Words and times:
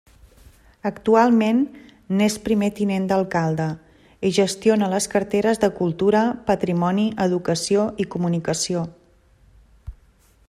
Actualment 0.89 1.59
n'és 2.21 2.37
primer 2.47 2.69
tinent 2.79 3.05
d'alcalde 3.11 3.67
i 4.29 4.33
gestiona 4.39 4.89
les 4.95 5.09
carteres 5.13 5.63
de 5.65 5.69
Cultura, 5.81 6.23
Patrimoni, 6.51 7.05
Educació 7.29 7.85
i 8.05 8.09
Comunicació. 8.17 8.87